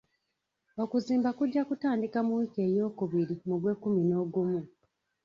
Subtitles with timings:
[0.83, 4.61] Okuzimba kujja kutandika mu wiiki eyookubiri mu gw'ekkumi n'ogumu.